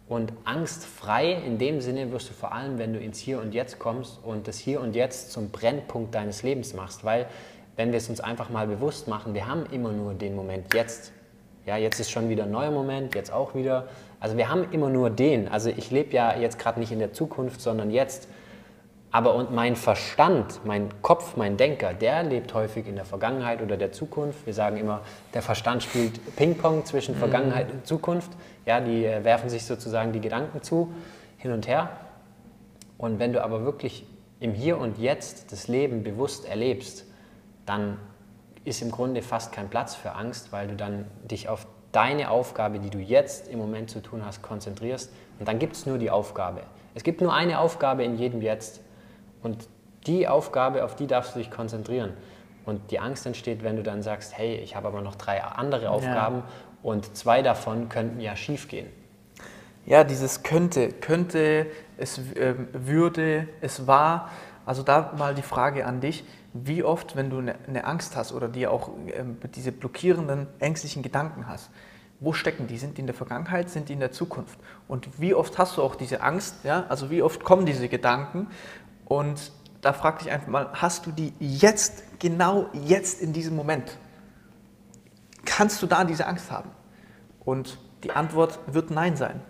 Und 0.08 0.32
angstfrei 0.44 1.32
in 1.32 1.58
dem 1.58 1.80
Sinne 1.80 2.10
wirst 2.12 2.30
du 2.30 2.32
vor 2.32 2.52
allem, 2.52 2.78
wenn 2.78 2.94
du 2.94 2.98
ins 2.98 3.18
Hier 3.18 3.40
und 3.40 3.52
Jetzt 3.52 3.78
kommst 3.78 4.18
und 4.24 4.48
das 4.48 4.58
Hier 4.58 4.80
und 4.80 4.94
Jetzt 4.94 5.32
zum 5.32 5.50
Brennpunkt 5.50 6.14
deines 6.14 6.42
Lebens 6.42 6.72
machst. 6.72 7.04
Weil, 7.04 7.26
wenn 7.76 7.92
wir 7.92 7.98
es 7.98 8.08
uns 8.08 8.20
einfach 8.20 8.48
mal 8.48 8.66
bewusst 8.66 9.06
machen, 9.06 9.34
wir 9.34 9.46
haben 9.46 9.66
immer 9.70 9.92
nur 9.92 10.14
den 10.14 10.34
Moment 10.34 10.72
jetzt. 10.74 11.12
Ja, 11.66 11.76
jetzt 11.76 12.00
ist 12.00 12.10
schon 12.10 12.30
wieder 12.30 12.44
ein 12.44 12.50
neuer 12.50 12.70
Moment, 12.70 13.14
jetzt 13.14 13.30
auch 13.30 13.54
wieder. 13.54 13.88
Also 14.20 14.38
wir 14.38 14.48
haben 14.48 14.72
immer 14.72 14.88
nur 14.88 15.10
den. 15.10 15.48
Also 15.48 15.68
ich 15.68 15.90
lebe 15.90 16.14
ja 16.14 16.34
jetzt 16.38 16.58
gerade 16.58 16.80
nicht 16.80 16.90
in 16.90 16.98
der 16.98 17.12
Zukunft, 17.12 17.60
sondern 17.60 17.90
jetzt. 17.90 18.28
Aber 19.10 19.34
und 19.34 19.52
mein 19.54 19.74
Verstand, 19.74 20.60
mein 20.64 20.90
Kopf, 21.00 21.36
mein 21.36 21.56
Denker, 21.56 21.94
der 21.94 22.22
lebt 22.22 22.52
häufig 22.52 22.86
in 22.86 22.96
der 22.96 23.06
Vergangenheit 23.06 23.62
oder 23.62 23.78
der 23.78 23.90
Zukunft. 23.90 24.44
Wir 24.44 24.52
sagen 24.52 24.76
immer, 24.76 25.00
der 25.32 25.40
Verstand 25.40 25.82
spielt 25.82 26.36
Ping-Pong 26.36 26.84
zwischen 26.84 27.14
mhm. 27.14 27.18
Vergangenheit 27.20 27.72
und 27.72 27.86
Zukunft. 27.86 28.30
Ja, 28.66 28.80
die 28.80 29.06
äh, 29.06 29.24
werfen 29.24 29.48
sich 29.48 29.64
sozusagen 29.64 30.12
die 30.12 30.20
Gedanken 30.20 30.62
zu, 30.62 30.92
hin 31.38 31.52
und 31.52 31.66
her. 31.66 31.88
Und 32.98 33.18
wenn 33.18 33.32
du 33.32 33.42
aber 33.42 33.64
wirklich 33.64 34.06
im 34.40 34.52
Hier 34.52 34.78
und 34.78 34.98
Jetzt 34.98 35.52
das 35.52 35.68
Leben 35.68 36.02
bewusst 36.02 36.44
erlebst, 36.44 37.06
dann 37.64 37.96
ist 38.64 38.82
im 38.82 38.90
Grunde 38.90 39.22
fast 39.22 39.52
kein 39.52 39.70
Platz 39.70 39.94
für 39.94 40.12
Angst, 40.12 40.52
weil 40.52 40.68
du 40.68 40.76
dann 40.76 41.06
dich 41.24 41.48
auf 41.48 41.66
deine 41.92 42.30
Aufgabe, 42.30 42.78
die 42.78 42.90
du 42.90 42.98
jetzt 42.98 43.48
im 43.48 43.58
Moment 43.58 43.88
zu 43.88 44.00
tun 44.00 44.22
hast, 44.24 44.42
konzentrierst. 44.42 45.10
Und 45.38 45.48
dann 45.48 45.58
gibt 45.58 45.76
es 45.76 45.86
nur 45.86 45.96
die 45.96 46.10
Aufgabe. 46.10 46.62
Es 46.94 47.02
gibt 47.02 47.22
nur 47.22 47.32
eine 47.32 47.60
Aufgabe 47.60 48.04
in 48.04 48.18
jedem 48.18 48.42
Jetzt. 48.42 48.80
Und 49.42 49.68
die 50.06 50.28
Aufgabe, 50.28 50.84
auf 50.84 50.96
die 50.96 51.06
darfst 51.06 51.34
du 51.34 51.38
dich 51.38 51.50
konzentrieren. 51.50 52.14
Und 52.64 52.90
die 52.90 52.98
Angst 52.98 53.24
entsteht, 53.26 53.62
wenn 53.62 53.76
du 53.76 53.82
dann 53.82 54.02
sagst, 54.02 54.36
hey, 54.36 54.56
ich 54.56 54.76
habe 54.76 54.88
aber 54.88 55.00
noch 55.00 55.14
drei 55.14 55.42
andere 55.42 55.90
Aufgaben 55.90 56.38
ja. 56.38 56.44
und 56.82 57.16
zwei 57.16 57.42
davon 57.42 57.88
könnten 57.88 58.20
ja 58.20 58.36
schief 58.36 58.68
gehen. 58.68 58.88
Ja, 59.86 60.04
dieses 60.04 60.42
könnte, 60.42 60.90
könnte, 60.90 61.66
es 61.96 62.18
äh, 62.34 62.54
würde, 62.72 63.48
es 63.62 63.86
war. 63.86 64.28
Also 64.66 64.82
da 64.82 65.14
mal 65.16 65.34
die 65.34 65.42
Frage 65.42 65.86
an 65.86 66.02
dich, 66.02 66.24
wie 66.52 66.82
oft, 66.82 67.16
wenn 67.16 67.30
du 67.30 67.38
eine, 67.38 67.54
eine 67.66 67.84
Angst 67.86 68.16
hast 68.16 68.32
oder 68.32 68.48
dir 68.48 68.70
auch 68.70 68.90
äh, 69.06 69.24
diese 69.54 69.72
blockierenden, 69.72 70.46
ängstlichen 70.58 71.02
Gedanken 71.02 71.48
hast, 71.48 71.70
wo 72.20 72.32
stecken 72.32 72.66
die? 72.66 72.76
Sind 72.76 72.98
die 72.98 73.00
in 73.00 73.06
der 73.06 73.14
Vergangenheit, 73.14 73.70
sind 73.70 73.88
die 73.88 73.92
in 73.92 74.00
der 74.00 74.12
Zukunft? 74.12 74.58
Und 74.88 75.20
wie 75.20 75.34
oft 75.34 75.56
hast 75.56 75.76
du 75.76 75.82
auch 75.82 75.94
diese 75.94 76.20
Angst? 76.20 76.64
Ja? 76.64 76.84
Also 76.88 77.10
wie 77.10 77.22
oft 77.22 77.44
kommen 77.44 77.64
diese 77.64 77.88
Gedanken 77.88 78.48
und 79.08 79.52
da 79.80 79.92
frag 79.92 80.18
dich 80.18 80.30
einfach 80.30 80.48
mal, 80.48 80.68
hast 80.74 81.06
du 81.06 81.12
die 81.12 81.32
jetzt, 81.38 82.02
genau 82.18 82.68
jetzt 82.72 83.22
in 83.22 83.32
diesem 83.32 83.56
Moment? 83.56 83.96
Kannst 85.44 85.82
du 85.82 85.86
da 85.86 86.04
diese 86.04 86.26
Angst 86.26 86.50
haben? 86.50 86.70
Und 87.40 87.78
die 88.04 88.10
Antwort 88.10 88.58
wird 88.66 88.90
Nein 88.90 89.16
sein, 89.16 89.40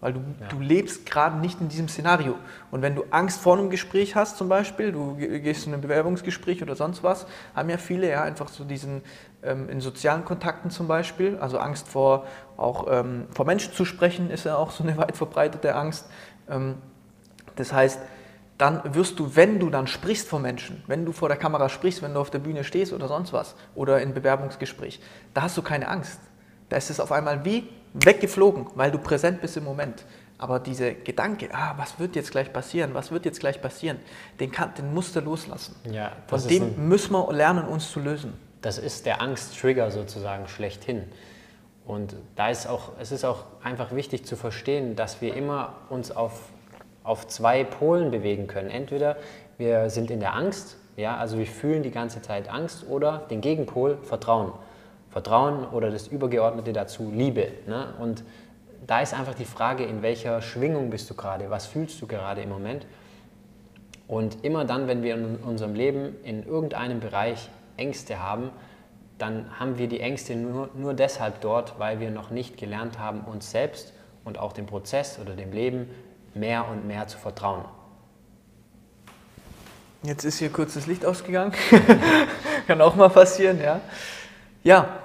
weil 0.00 0.14
du, 0.14 0.20
ja. 0.40 0.48
du 0.48 0.58
lebst 0.58 1.06
gerade 1.06 1.38
nicht 1.38 1.60
in 1.60 1.68
diesem 1.68 1.88
Szenario. 1.88 2.34
Und 2.72 2.82
wenn 2.82 2.96
du 2.96 3.04
Angst 3.10 3.40
vor 3.40 3.56
einem 3.56 3.70
Gespräch 3.70 4.16
hast 4.16 4.36
zum 4.36 4.48
Beispiel, 4.48 4.90
du 4.90 5.14
gehst 5.14 5.62
zu 5.62 5.68
einem 5.70 5.80
Bewerbungsgespräch 5.80 6.60
oder 6.60 6.74
sonst 6.74 7.04
was, 7.04 7.26
haben 7.54 7.70
ja 7.70 7.78
viele 7.78 8.10
ja 8.10 8.24
einfach 8.24 8.48
so 8.48 8.64
diesen, 8.64 9.02
ähm, 9.44 9.68
in 9.68 9.80
sozialen 9.80 10.24
Kontakten 10.24 10.70
zum 10.70 10.88
Beispiel, 10.88 11.38
also 11.38 11.58
Angst 11.58 11.86
vor, 11.86 12.26
auch 12.56 12.86
ähm, 12.90 13.26
vor 13.30 13.46
Menschen 13.46 13.72
zu 13.72 13.84
sprechen, 13.84 14.30
ist 14.30 14.44
ja 14.44 14.56
auch 14.56 14.72
so 14.72 14.82
eine 14.82 14.96
weit 14.98 15.16
verbreitete 15.16 15.76
Angst. 15.76 16.06
Ähm, 16.50 16.76
das 17.54 17.72
heißt, 17.72 18.00
dann 18.58 18.94
wirst 18.94 19.18
du, 19.18 19.34
wenn 19.34 19.58
du 19.58 19.68
dann 19.70 19.86
sprichst 19.86 20.28
vor 20.28 20.38
Menschen, 20.38 20.82
wenn 20.86 21.04
du 21.04 21.12
vor 21.12 21.28
der 21.28 21.36
Kamera 21.36 21.68
sprichst, 21.68 22.02
wenn 22.02 22.14
du 22.14 22.20
auf 22.20 22.30
der 22.30 22.38
Bühne 22.38 22.62
stehst 22.64 22.92
oder 22.92 23.08
sonst 23.08 23.32
was 23.32 23.56
oder 23.74 24.00
in 24.00 24.14
Bewerbungsgespräch, 24.14 25.00
da 25.32 25.42
hast 25.42 25.56
du 25.56 25.62
keine 25.62 25.88
Angst. 25.88 26.20
Da 26.68 26.76
ist 26.76 26.90
es 26.90 27.00
auf 27.00 27.12
einmal 27.12 27.44
wie 27.44 27.68
weggeflogen, 27.94 28.66
weil 28.74 28.90
du 28.90 28.98
präsent 28.98 29.40
bist 29.40 29.56
im 29.56 29.64
Moment. 29.64 30.04
Aber 30.38 30.58
dieser 30.58 30.92
Gedanke, 30.92 31.48
ah, 31.52 31.74
was 31.76 31.98
wird 31.98 32.16
jetzt 32.16 32.30
gleich 32.30 32.52
passieren, 32.52 32.94
was 32.94 33.10
wird 33.10 33.24
jetzt 33.24 33.40
gleich 33.40 33.60
passieren, 33.60 33.98
den, 34.40 34.50
kann, 34.50 34.74
den 34.74 34.92
musst 34.92 35.14
du 35.14 35.20
loslassen. 35.20 35.76
Ja, 35.90 36.12
Von 36.26 36.46
dem 36.46 36.88
müssen 36.88 37.12
wir 37.12 37.32
lernen, 37.32 37.66
uns 37.66 37.90
zu 37.90 38.00
lösen. 38.00 38.34
Das 38.60 38.78
ist 38.78 39.06
der 39.06 39.20
Angsttrigger 39.20 39.90
sozusagen 39.90 40.48
schlechthin. 40.48 41.04
Und 41.84 42.16
da 42.34 42.48
ist 42.48 42.66
auch, 42.66 42.92
es 42.98 43.12
ist 43.12 43.24
auch 43.24 43.44
einfach 43.62 43.92
wichtig 43.94 44.24
zu 44.24 44.36
verstehen, 44.36 44.96
dass 44.96 45.20
wir 45.20 45.34
immer 45.34 45.74
uns 45.90 46.10
auf 46.10 46.40
auf 47.04 47.28
zwei 47.28 47.62
Polen 47.62 48.10
bewegen 48.10 48.48
können. 48.48 48.70
Entweder 48.70 49.16
wir 49.56 49.90
sind 49.90 50.10
in 50.10 50.18
der 50.18 50.34
Angst, 50.34 50.76
ja, 50.96 51.16
also 51.16 51.38
wir 51.38 51.46
fühlen 51.46 51.82
die 51.82 51.90
ganze 51.90 52.22
Zeit 52.22 52.48
Angst, 52.48 52.86
oder 52.88 53.18
den 53.30 53.40
Gegenpol 53.40 53.98
Vertrauen. 54.02 54.52
Vertrauen 55.10 55.68
oder 55.68 55.90
das 55.90 56.08
Übergeordnete 56.08 56.72
dazu 56.72 57.12
Liebe. 57.14 57.52
Ne? 57.68 57.94
Und 58.00 58.24
da 58.86 59.00
ist 59.00 59.14
einfach 59.14 59.34
die 59.34 59.44
Frage, 59.44 59.84
in 59.84 60.02
welcher 60.02 60.42
Schwingung 60.42 60.90
bist 60.90 61.08
du 61.08 61.14
gerade, 61.14 61.50
was 61.50 61.66
fühlst 61.66 62.02
du 62.02 62.06
gerade 62.06 62.42
im 62.42 62.48
Moment. 62.48 62.86
Und 64.08 64.44
immer 64.44 64.64
dann, 64.64 64.88
wenn 64.88 65.02
wir 65.02 65.14
in 65.14 65.36
unserem 65.36 65.74
Leben 65.74 66.16
in 66.24 66.44
irgendeinem 66.44 67.00
Bereich 67.00 67.48
Ängste 67.76 68.22
haben, 68.22 68.50
dann 69.18 69.58
haben 69.58 69.78
wir 69.78 69.88
die 69.88 70.00
Ängste 70.00 70.36
nur, 70.36 70.68
nur 70.74 70.94
deshalb 70.94 71.40
dort, 71.40 71.78
weil 71.78 72.00
wir 72.00 72.10
noch 72.10 72.30
nicht 72.30 72.56
gelernt 72.56 72.98
haben, 72.98 73.20
uns 73.20 73.50
selbst 73.50 73.92
und 74.24 74.38
auch 74.38 74.52
dem 74.52 74.66
Prozess 74.66 75.18
oder 75.20 75.34
dem 75.34 75.52
Leben 75.52 75.88
mehr 76.34 76.68
und 76.68 76.86
mehr 76.86 77.06
zu 77.06 77.18
vertrauen. 77.18 77.64
Jetzt 80.02 80.24
ist 80.24 80.38
hier 80.38 80.50
kurz 80.50 80.74
das 80.74 80.86
Licht 80.86 81.06
ausgegangen. 81.06 81.52
Kann 82.66 82.80
auch 82.80 82.94
mal 82.94 83.08
passieren, 83.08 83.58
ja. 83.60 83.80
Ja. 84.62 85.00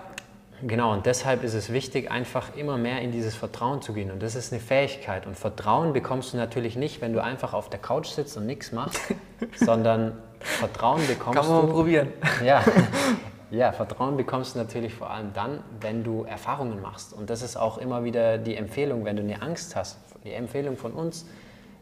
Genau, 0.62 0.92
und 0.92 1.06
deshalb 1.06 1.44
ist 1.44 1.54
es 1.54 1.72
wichtig, 1.72 2.12
einfach 2.12 2.54
immer 2.58 2.78
mehr 2.78 3.00
in 3.02 3.14
dieses 3.14 3.34
Vertrauen 3.34 3.82
zu 3.82 3.94
gehen. 3.94 4.12
Und 4.12 4.22
das 4.22 4.36
ist 4.36 4.52
eine 4.52 4.62
Fähigkeit. 4.62 5.26
Und 5.26 5.38
Vertrauen 5.38 5.94
bekommst 5.94 6.34
du 6.34 6.38
natürlich 6.38 6.76
nicht, 6.76 7.00
wenn 7.00 7.14
du 7.14 7.24
einfach 7.24 7.54
auf 7.54 7.70
der 7.70 7.80
Couch 7.80 8.08
sitzt 8.08 8.36
und 8.36 8.46
nichts 8.46 8.74
machst, 8.74 9.00
sondern 9.56 10.18
Vertrauen 10.42 11.06
bekommst 11.08 11.40
du. 11.40 11.44
Kann 11.44 11.50
man 11.50 11.66
mal 11.66 11.72
probieren. 11.72 12.12
Ja, 12.44 12.62
ja, 13.52 13.72
Vertrauen 13.72 14.16
bekommst 14.16 14.56
du 14.56 14.60
natürlich 14.60 14.94
vor 14.94 15.10
allem 15.10 15.34
dann, 15.34 15.64
wenn 15.82 16.04
du 16.04 16.24
Erfahrungen 16.24 16.82
machst. 16.82 17.14
Und 17.14 17.30
das 17.30 17.42
ist 17.42 17.58
auch 17.58 17.78
immer 17.80 18.04
wieder 18.04 18.38
die 18.38 18.56
Empfehlung, 18.56 19.06
wenn 19.06 19.16
du 19.16 19.24
eine 19.24 19.42
Angst 19.42 19.76
hast. 19.76 19.98
Die 20.24 20.34
Empfehlung 20.34 20.78
von 20.78 20.92
uns, 20.94 21.26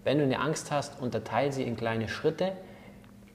wenn 0.04 0.18
du 0.18 0.24
eine 0.24 0.40
Angst 0.40 0.72
hast, 0.72 1.02
unterteile 1.02 1.52
sie 1.52 1.64
in 1.64 1.76
kleine 1.76 2.08
Schritte, 2.08 2.54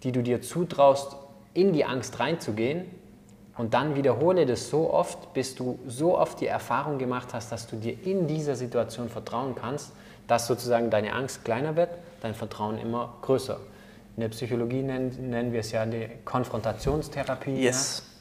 die 0.03 0.13
du 0.13 0.23
dir 0.23 0.41
zutraust, 0.41 1.17
in 1.53 1.73
die 1.75 1.85
Angst 1.85 2.19
reinzugehen. 2.21 2.87
Und 3.59 3.75
dann 3.75 3.97
wiederhole 3.97 4.47
das 4.47 4.71
so 4.71 4.91
oft, 4.91 5.35
bis 5.35 5.55
du 5.55 5.79
so 5.87 6.19
oft 6.19 6.41
die 6.41 6.47
Erfahrung 6.47 6.97
gemacht 6.97 7.35
hast, 7.35 7.53
dass 7.53 7.67
du 7.67 7.77
dir 7.77 7.95
in 8.07 8.27
dieser 8.27 8.57
Situation 8.57 9.11
vertrauen 9.11 9.55
kannst, 9.55 9.93
dass 10.27 10.47
sozusagen 10.47 10.89
deine 10.89 11.13
Angst 11.13 11.45
kleiner 11.45 11.77
wird, 11.77 11.91
dein 12.23 12.35
Vertrauen 12.35 12.79
immer 12.79 13.13
größer. 13.21 13.59
In 14.17 14.23
der 14.23 14.29
Psychologie 14.31 14.83
nennen, 14.83 15.31
nennen 15.31 15.53
wir 15.53 15.61
es 15.61 15.73
ja 15.73 15.85
die 15.85 16.09
Konfrontationstherapie. 16.25 17.63
Yes. 17.63 18.03
Ja? 18.07 18.12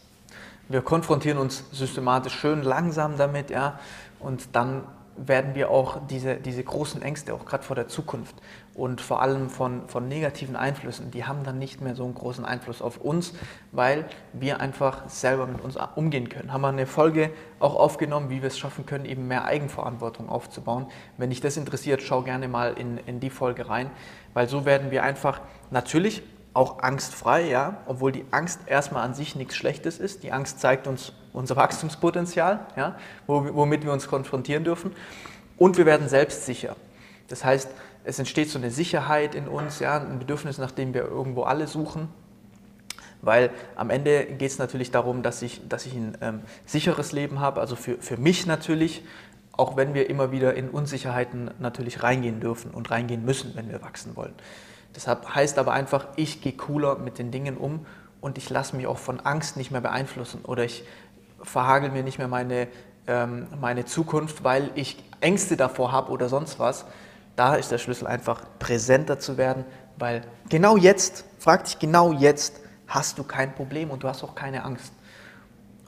Wir 0.72 0.82
konfrontieren 0.82 1.38
uns 1.38 1.66
systematisch 1.74 2.34
schön 2.34 2.62
langsam 2.64 3.18
damit, 3.18 3.50
ja, 3.50 3.78
und 4.20 4.56
dann 4.56 4.84
werden 5.18 5.54
wir 5.54 5.70
auch 5.70 6.00
diese, 6.10 6.36
diese 6.36 6.64
großen 6.64 7.02
Ängste, 7.02 7.34
auch 7.34 7.46
gerade 7.46 7.64
vor 7.64 7.76
der 7.76 7.90
Zukunft 7.90 8.34
und 8.74 9.02
vor 9.02 9.22
allem 9.22 9.50
von, 9.50 9.90
von 9.90 10.08
negativen 10.08 10.56
Einflüssen, 10.56 11.12
die 11.12 11.26
haben 11.26 11.44
dann 11.44 11.60
nicht 11.60 11.82
mehr 11.82 11.94
so 11.94 12.06
einen 12.06 12.16
großen 12.16 12.46
Einfluss 12.46 12.82
auf 12.82 13.02
uns, 13.02 13.34
weil 13.74 14.06
wir 14.32 14.62
einfach 14.62 15.10
selber 15.10 15.46
mit 15.46 15.60
uns 15.60 15.78
umgehen 15.96 16.30
können. 16.30 16.54
Haben 16.54 16.62
wir 16.62 16.70
eine 16.70 16.86
Folge 16.86 17.32
auch 17.60 17.76
aufgenommen, 17.76 18.30
wie 18.30 18.42
wir 18.42 18.48
es 18.48 18.58
schaffen 18.58 18.86
können, 18.86 19.04
eben 19.04 19.28
mehr 19.28 19.44
Eigenverantwortung 19.44 20.30
aufzubauen. 20.30 20.88
Wenn 21.18 21.32
dich 21.32 21.42
das 21.42 21.58
interessiert, 21.58 22.02
schau 22.02 22.22
gerne 22.22 22.48
mal 22.48 22.74
in, 22.74 22.98
in 22.98 23.20
die 23.20 23.30
Folge 23.30 23.68
rein, 23.68 23.92
weil 24.34 24.48
so 24.48 24.64
werden 24.64 24.90
wir 24.90 25.04
einfach 25.04 25.42
natürlich 25.70 26.24
auch 26.54 26.80
angstfrei, 26.80 27.48
ja, 27.48 27.78
obwohl 27.86 28.12
die 28.12 28.26
Angst 28.32 28.62
erstmal 28.66 29.04
an 29.04 29.14
sich 29.14 29.36
nichts 29.36 29.56
Schlechtes 29.56 30.00
ist. 30.00 30.24
Die 30.24 30.32
Angst 30.32 30.60
zeigt 30.60 30.86
uns 30.86 31.14
unser 31.32 31.56
Wachstumspotenzial, 31.56 32.60
ja, 32.76 32.96
womit 33.28 33.86
wir 33.86 33.94
uns 33.94 34.08
konfrontieren 34.08 34.64
dürfen. 34.64 34.92
Und 35.58 35.78
wir 35.78 35.86
werden 35.86 36.10
selbstsicher. 36.10 36.76
Das 37.30 37.46
heißt, 37.46 37.70
es 38.04 38.20
entsteht 38.20 38.50
so 38.50 38.58
eine 38.58 38.72
Sicherheit 38.72 39.36
in 39.36 39.48
uns, 39.48 39.80
ja, 39.80 39.98
ein 39.98 40.20
Bedürfnis, 40.20 40.58
nach 40.58 40.72
dem 40.72 40.94
wir 40.94 41.04
irgendwo 41.04 41.44
alle 41.44 41.68
suchen. 41.68 42.10
Weil 43.22 43.52
am 43.76 43.90
Ende 43.90 44.26
geht 44.26 44.50
es 44.50 44.58
natürlich 44.58 44.92
darum, 44.92 45.22
dass 45.22 45.42
ich, 45.44 45.62
dass 45.70 45.86
ich 45.86 45.94
ein 45.94 46.18
ähm, 46.22 46.42
sicheres 46.66 47.12
Leben 47.12 47.40
habe, 47.40 47.62
also 47.62 47.76
für, 47.76 47.98
für 48.00 48.18
mich 48.18 48.48
natürlich, 48.48 49.06
auch 49.52 49.78
wenn 49.78 49.94
wir 49.94 50.10
immer 50.10 50.32
wieder 50.32 50.56
in 50.56 50.70
Unsicherheiten 50.70 51.52
natürlich 51.60 52.02
reingehen 52.02 52.40
dürfen 52.40 52.72
und 52.72 52.90
reingehen 52.90 53.24
müssen, 53.24 53.56
wenn 53.56 53.70
wir 53.70 53.82
wachsen 53.84 54.16
wollen. 54.16 54.34
Deshalb 54.96 55.34
heißt 55.34 55.58
aber 55.58 55.74
einfach, 55.74 56.08
ich 56.16 56.42
gehe 56.42 56.54
cooler 56.54 56.98
mit 56.98 57.18
den 57.18 57.32
Dingen 57.32 57.58
um 57.58 57.86
und 58.20 58.38
ich 58.38 58.50
lasse 58.50 58.76
mich 58.76 58.88
auch 58.88 58.98
von 58.98 59.20
Angst 59.22 59.58
nicht 59.58 59.72
mehr 59.72 59.82
beeinflussen 59.82 60.42
oder 60.44 60.64
ich 60.64 60.84
verhagel 61.42 61.92
mir 61.92 62.04
nicht 62.04 62.18
mehr 62.18 62.28
meine, 62.28 62.68
ähm, 63.08 63.48
meine 63.60 63.86
Zukunft, 63.86 64.44
weil 64.44 64.72
ich 64.76 65.04
Ängste 65.22 65.58
davor 65.58 65.92
habe 65.92 66.12
oder 66.12 66.30
sonst 66.30 66.60
was. 66.60 66.86
Da 67.36 67.56
ist 67.56 67.72
der 67.72 67.78
Schlüssel 67.78 68.08
einfach 68.08 68.44
präsenter 68.60 69.18
zu 69.18 69.38
werden, 69.38 69.66
weil 69.98 70.24
genau 70.50 70.78
jetzt, 70.78 71.26
frag 71.40 71.64
dich 71.66 71.80
genau 71.80 72.12
jetzt, 72.12 72.60
hast 72.88 73.18
du 73.18 73.24
kein 73.24 73.56
Problem 73.56 73.90
und 73.90 74.04
du 74.04 74.08
hast 74.08 74.24
auch 74.24 74.36
keine 74.36 74.64
Angst. 74.64 74.94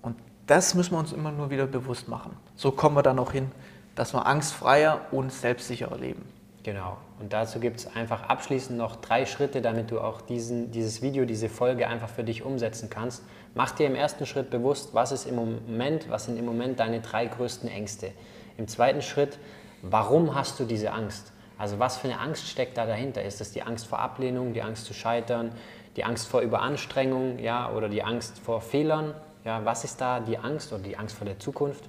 Und 0.02 0.16
das 0.48 0.74
müssen 0.74 0.92
wir 0.92 1.00
uns 1.00 1.12
immer 1.12 1.32
nur 1.32 1.50
wieder 1.50 1.68
bewusst 1.68 2.08
machen. 2.08 2.36
So 2.56 2.72
kommen 2.72 2.96
wir 2.96 3.04
dann 3.04 3.20
auch 3.20 3.32
hin, 3.32 3.52
dass 3.96 4.14
wir 4.14 4.26
angstfreier 4.26 5.02
und 5.12 5.32
selbstsicherer 5.32 5.98
leben. 5.98 6.24
Genau. 6.64 6.96
Und 7.20 7.34
dazu 7.34 7.60
gibt 7.60 7.82
es 7.82 7.94
einfach 7.94 8.24
abschließend 8.24 8.78
noch 8.78 8.96
drei 8.96 9.26
Schritte, 9.26 9.62
damit 9.62 9.92
du 9.92 10.00
auch 10.00 10.22
diesen, 10.22 10.72
dieses 10.72 11.02
Video, 11.02 11.26
diese 11.26 11.50
Folge 11.50 11.90
einfach 11.90 12.08
für 12.08 12.24
dich 12.24 12.44
umsetzen 12.44 12.90
kannst. 12.90 13.22
Mach 13.54 13.72
dir 13.72 13.86
im 13.86 13.96
ersten 13.96 14.26
Schritt 14.26 14.50
bewusst, 14.50 14.94
was 14.94 15.12
ist 15.12 15.26
im 15.26 15.36
Moment, 15.36 16.10
was 16.10 16.26
sind 16.26 16.38
im 16.38 16.46
Moment 16.46 16.80
deine 16.80 17.02
drei 17.02 17.26
größten 17.26 17.70
Ängste. 17.70 18.12
Im 18.58 18.70
zweiten 18.70 19.02
Schritt, 19.02 19.40
warum 19.82 20.36
hast 20.36 20.58
du 20.60 20.64
diese 20.64 20.94
Angst? 20.94 21.34
Also 21.58 21.80
was 21.80 21.98
für 21.98 22.08
eine 22.08 22.20
Angst 22.20 22.48
steckt 22.48 22.78
da 22.78 22.86
dahinter? 22.86 23.24
Ist 23.24 23.42
das 23.42 23.52
die 23.52 23.62
Angst 23.62 23.86
vor 23.86 24.00
Ablehnung, 24.00 24.54
die 24.54 24.62
Angst 24.62 24.86
zu 24.86 24.94
scheitern, 24.94 25.52
die 25.98 26.06
Angst 26.06 26.28
vor 26.28 26.40
Überanstrengung, 26.42 27.40
ja, 27.40 27.72
oder 27.72 27.90
die 27.90 28.04
Angst 28.04 28.40
vor 28.40 28.62
Fehlern? 28.62 29.14
Ja, 29.44 29.66
was 29.66 29.84
ist 29.84 30.00
da 30.00 30.22
die 30.22 30.38
Angst 30.38 30.72
oder 30.72 30.82
die 30.84 30.98
Angst 30.98 31.18
vor 31.18 31.26
der 31.26 31.40
Zukunft? 31.40 31.84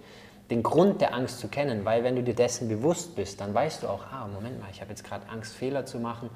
Den 0.51 0.63
Grund 0.63 1.01
der 1.01 1.15
Angst 1.15 1.41
zu 1.41 1.49
kennen, 1.49 1.85
weil 1.85 2.05
wenn 2.05 2.17
du 2.17 2.23
dir 2.23 2.35
dessen 2.35 2.69
bewusst 2.69 3.17
bist, 3.17 3.41
dann 3.41 3.55
weißt 3.55 3.83
du 3.83 3.89
auch, 3.89 4.05
ah, 4.13 4.29
Moment 4.33 4.61
mal, 4.61 4.69
ich 4.71 4.81
habe 4.81 4.91
jetzt 4.91 5.05
gerade 5.05 5.29
Angst, 5.29 5.55
Fehler 5.55 5.87
zu 5.87 5.99
machen, 5.99 6.29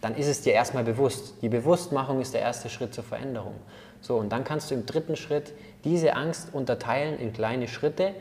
dann 0.00 0.16
ist 0.16 0.26
es 0.26 0.42
dir 0.42 0.52
erstmal 0.52 0.82
bewusst. 0.82 1.34
Die 1.42 1.48
Bewusstmachung 1.48 2.20
ist 2.20 2.34
der 2.34 2.40
erste 2.40 2.68
Schritt 2.68 2.92
zur 2.92 3.04
Veränderung. 3.04 3.54
So, 4.00 4.16
und 4.16 4.30
dann 4.30 4.42
kannst 4.42 4.70
du 4.70 4.74
im 4.74 4.84
dritten 4.84 5.14
Schritt 5.14 5.52
diese 5.84 6.16
Angst 6.16 6.52
unterteilen 6.52 7.20
in 7.20 7.32
kleine 7.32 7.68
Schritte, 7.68 8.12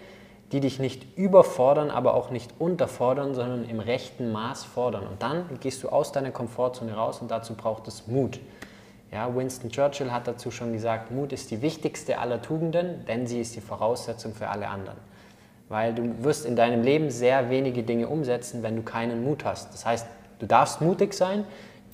die 0.52 0.60
dich 0.60 0.80
nicht 0.80 1.18
überfordern, 1.18 1.90
aber 1.90 2.14
auch 2.14 2.30
nicht 2.30 2.54
unterfordern, 2.60 3.34
sondern 3.34 3.68
im 3.68 3.80
rechten 3.80 4.32
Maß 4.32 4.64
fordern. 4.64 5.08
Und 5.08 5.24
dann 5.24 5.46
gehst 5.60 5.82
du 5.82 5.90
aus 5.90 6.12
deiner 6.12 6.30
Komfortzone 6.30 6.94
raus 6.94 7.20
und 7.20 7.32
dazu 7.32 7.56
braucht 7.56 7.88
es 7.88 8.06
Mut. 8.06 8.40
Ja, 9.12 9.36
Winston 9.36 9.72
Churchill 9.72 10.12
hat 10.12 10.28
dazu 10.28 10.52
schon 10.52 10.74
gesagt, 10.74 11.10
Mut 11.10 11.34
ist 11.34 11.50
die 11.50 11.64
wichtigste 11.64 12.20
aller 12.20 12.44
Tugenden, 12.44 13.06
denn 13.06 13.26
sie 13.26 13.42
ist 13.42 13.56
die 13.56 13.62
Voraussetzung 13.62 14.36
für 14.36 14.50
alle 14.50 14.68
anderen 14.68 14.98
weil 15.72 15.96
du 15.96 16.24
wirst 16.24 16.46
in 16.46 16.58
deinem 16.58 16.84
Leben 16.84 17.10
sehr 17.10 17.50
wenige 17.50 17.82
Dinge 17.82 18.10
umsetzen, 18.10 18.62
wenn 18.62 18.76
du 18.76 18.82
keinen 18.82 19.24
Mut 19.24 19.46
hast. 19.46 19.74
Das 19.74 19.86
heißt, 19.86 20.06
du 20.40 20.46
darfst 20.46 20.82
mutig 20.82 21.14
sein, 21.14 21.46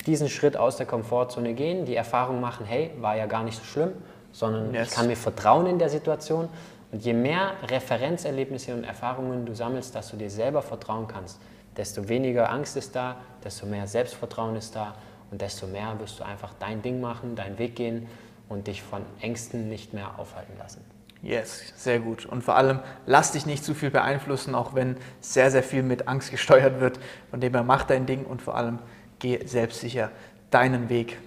diesen 0.04 0.28
Schritt 0.28 0.56
aus 0.56 0.76
der 0.76 0.86
Komfortzone 0.86 1.54
gehen, 1.54 1.84
die 1.84 1.94
Erfahrung 1.94 2.40
machen, 2.40 2.66
hey, 2.66 2.90
war 2.98 3.16
ja 3.16 3.26
gar 3.26 3.44
nicht 3.44 3.56
so 3.56 3.62
schlimm, 3.62 3.92
sondern 4.32 4.74
yes. 4.74 4.88
ich 4.88 4.94
kann 4.94 5.06
mir 5.06 5.16
vertrauen 5.16 5.66
in 5.66 5.78
der 5.78 5.90
Situation. 5.90 6.48
Und 6.90 7.04
je 7.04 7.12
mehr 7.12 7.52
Referenzerlebnisse 7.68 8.74
und 8.74 8.82
Erfahrungen 8.82 9.46
du 9.46 9.54
sammelst, 9.54 9.94
dass 9.94 10.10
du 10.10 10.16
dir 10.16 10.30
selber 10.30 10.60
vertrauen 10.60 11.06
kannst, 11.06 11.38
desto 11.76 12.08
weniger 12.08 12.50
Angst 12.50 12.76
ist 12.76 12.96
da, 12.96 13.16
desto 13.44 13.66
mehr 13.66 13.86
Selbstvertrauen 13.86 14.56
ist 14.56 14.74
da 14.74 14.96
und 15.30 15.40
desto 15.40 15.68
mehr 15.68 15.94
wirst 16.00 16.18
du 16.18 16.24
einfach 16.24 16.52
dein 16.58 16.82
Ding 16.82 17.00
machen, 17.00 17.36
deinen 17.36 17.58
Weg 17.58 17.76
gehen 17.76 18.08
und 18.48 18.66
dich 18.66 18.82
von 18.82 19.02
Ängsten 19.20 19.68
nicht 19.68 19.94
mehr 19.94 20.18
aufhalten 20.18 20.54
lassen. 20.58 20.97
Yes, 21.22 21.72
sehr 21.76 21.98
gut. 21.98 22.26
Und 22.26 22.44
vor 22.44 22.56
allem, 22.56 22.78
lass 23.06 23.32
dich 23.32 23.44
nicht 23.44 23.64
zu 23.64 23.74
viel 23.74 23.90
beeinflussen, 23.90 24.54
auch 24.54 24.74
wenn 24.74 24.96
sehr, 25.20 25.50
sehr 25.50 25.62
viel 25.62 25.82
mit 25.82 26.06
Angst 26.08 26.30
gesteuert 26.30 26.80
wird. 26.80 26.98
Von 27.30 27.40
dem 27.40 27.54
her, 27.54 27.64
mach 27.64 27.84
dein 27.84 28.06
Ding 28.06 28.24
und 28.24 28.42
vor 28.42 28.56
allem, 28.56 28.78
geh 29.18 29.44
selbstsicher 29.44 30.10
deinen 30.50 30.88
Weg. 30.88 31.18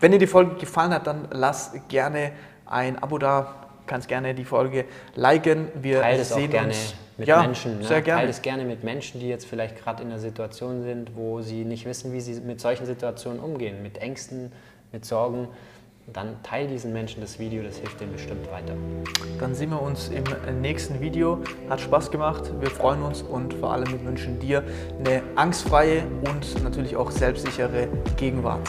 Wenn 0.00 0.12
dir 0.12 0.18
die 0.18 0.26
Folge 0.26 0.56
gefallen 0.56 0.92
hat, 0.92 1.06
dann 1.06 1.28
lass 1.30 1.72
gerne 1.88 2.32
ein 2.66 3.00
Abo 3.02 3.18
da. 3.18 3.54
Kannst 3.86 4.06
gerne 4.06 4.34
die 4.34 4.44
Folge 4.44 4.84
liken. 5.14 5.68
Wir 5.80 6.02
Teil 6.02 6.18
das 6.18 6.28
sehen 6.28 6.48
auch 6.48 6.50
gerne 6.50 6.68
uns. 6.68 6.94
mit 7.16 7.26
ja, 7.26 7.40
Menschen. 7.40 7.78
Ne? 7.78 7.84
Sehr 7.84 8.02
gerne. 8.02 8.20
Teil 8.20 8.28
es 8.28 8.42
gerne 8.42 8.64
mit 8.64 8.84
Menschen, 8.84 9.18
die 9.18 9.28
jetzt 9.28 9.46
vielleicht 9.46 9.82
gerade 9.82 10.02
in 10.02 10.10
einer 10.10 10.18
Situation 10.18 10.82
sind, 10.82 11.16
wo 11.16 11.40
sie 11.40 11.64
nicht 11.64 11.86
wissen, 11.86 12.12
wie 12.12 12.20
sie 12.20 12.38
mit 12.40 12.60
solchen 12.60 12.84
Situationen 12.84 13.40
umgehen. 13.40 13.82
Mit 13.82 13.96
Ängsten, 13.98 14.52
mit 14.92 15.06
Sorgen 15.06 15.48
dann 16.12 16.42
teile 16.42 16.68
diesen 16.68 16.92
Menschen 16.92 17.20
das 17.20 17.38
Video, 17.38 17.62
das 17.62 17.76
hilft 17.76 18.00
denen 18.00 18.12
bestimmt 18.12 18.50
weiter. 18.50 18.74
Dann 19.38 19.54
sehen 19.54 19.70
wir 19.70 19.80
uns 19.80 20.08
im 20.08 20.60
nächsten 20.60 21.00
Video. 21.00 21.40
Hat 21.68 21.80
Spaß 21.80 22.10
gemacht, 22.10 22.50
wir 22.60 22.70
freuen 22.70 23.02
uns 23.02 23.22
und 23.22 23.54
vor 23.54 23.72
allem 23.72 23.90
wir 23.90 24.04
wünschen 24.04 24.38
dir 24.38 24.62
eine 24.98 25.22
angstfreie 25.36 26.04
und 26.28 26.62
natürlich 26.62 26.96
auch 26.96 27.10
selbstsichere 27.10 27.88
Gegenwart. 28.16 28.68